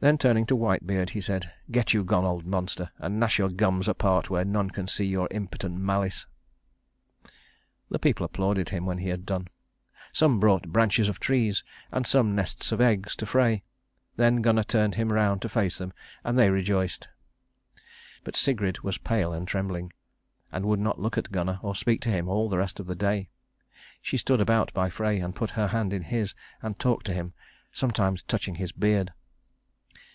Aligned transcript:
Then 0.00 0.18
turning 0.18 0.44
to 0.46 0.56
Whitebeard, 0.56 1.10
he 1.10 1.20
said, 1.20 1.52
"Get 1.70 1.94
you 1.94 2.02
gone, 2.02 2.24
old 2.24 2.44
monster, 2.44 2.90
and 2.98 3.20
gnash 3.20 3.38
your 3.38 3.48
gums 3.48 3.86
apart 3.86 4.28
where 4.28 4.44
none 4.44 4.70
can 4.70 4.88
see 4.88 5.04
your 5.06 5.28
impotent 5.30 5.78
malice." 5.78 6.26
The 7.90 8.00
people 8.00 8.26
applauded 8.26 8.70
him 8.70 8.86
when 8.86 8.98
he 8.98 9.10
had 9.10 9.24
done. 9.24 9.46
Some 10.12 10.40
brought 10.40 10.70
branches 10.72 11.08
of 11.08 11.20
trees, 11.20 11.62
and 11.92 12.08
some 12.08 12.34
nests 12.34 12.72
of 12.72 12.80
eggs 12.80 13.14
to 13.16 13.24
Frey. 13.24 13.62
Then 14.16 14.42
Gunnar 14.42 14.64
turned 14.64 14.96
him 14.96 15.12
round 15.12 15.40
to 15.42 15.48
face 15.48 15.78
them, 15.78 15.92
and 16.24 16.36
they 16.36 16.50
rejoiced. 16.50 17.06
But 18.24 18.34
Sigrid 18.34 18.80
was 18.80 18.98
pale 18.98 19.32
and 19.32 19.46
trembling, 19.46 19.92
and 20.50 20.66
would 20.66 20.80
not 20.80 20.98
look 20.98 21.16
at 21.16 21.30
Gunnar 21.30 21.60
or 21.62 21.76
speak 21.76 22.00
to 22.00 22.10
him 22.10 22.28
all 22.28 22.48
the 22.48 22.58
rest 22.58 22.80
of 22.80 22.88
the 22.88 22.96
day. 22.96 23.28
She 24.02 24.16
stood 24.16 24.40
about 24.40 24.72
by 24.72 24.90
Frey, 24.90 25.20
and 25.20 25.36
put 25.36 25.50
her 25.50 25.68
hand 25.68 25.92
in 25.92 26.02
his, 26.02 26.34
and 26.60 26.76
talked 26.80 27.06
to 27.06 27.14
him, 27.14 27.32
sometimes 27.72 28.24
touching 28.24 28.56
his 28.56 28.72
beard. 28.72 29.12